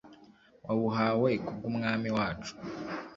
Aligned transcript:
wawuhawe 0.65 1.29
ku 1.45 1.51
bw’Umwami 1.57 2.09
wacu 2.17 2.53